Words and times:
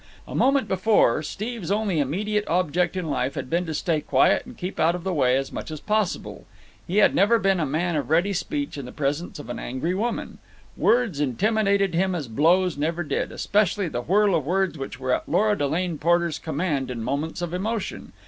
A 0.27 0.33
moment 0.33 0.67
before 0.67 1.21
Steve's 1.21 1.69
only 1.69 1.99
immediate 1.99 2.47
object 2.47 2.97
in 2.97 3.07
life 3.11 3.35
had 3.35 3.51
been 3.51 3.67
to 3.67 3.73
stay 3.75 4.01
quiet 4.01 4.47
and 4.47 4.57
keep 4.57 4.79
out 4.79 4.95
of 4.95 5.03
the 5.03 5.13
way 5.13 5.37
as 5.37 5.51
much 5.51 5.69
as 5.69 5.79
possible. 5.79 6.47
He 6.87 6.97
had 6.97 7.13
never 7.13 7.37
been 7.37 7.59
a 7.59 7.67
man 7.67 7.95
of 7.95 8.09
ready 8.09 8.33
speech 8.33 8.79
in 8.79 8.85
the 8.85 8.91
presence 8.91 9.37
of 9.37 9.47
an 9.47 9.59
angry 9.59 9.93
woman; 9.93 10.39
words 10.75 11.19
intimidated 11.19 11.93
him 11.93 12.15
as 12.15 12.27
blows 12.27 12.77
never 12.79 13.03
did, 13.03 13.31
especially 13.31 13.89
the 13.89 14.01
whirl 14.01 14.33
of 14.33 14.43
words 14.43 14.75
which 14.75 14.99
were 14.99 15.13
at 15.13 15.29
Lora 15.29 15.55
Delane 15.55 15.99
Porter's 15.99 16.39
command 16.39 16.89
in 16.89 17.03
moments 17.03 17.43
of 17.43 17.53
emotion. 17.53 18.11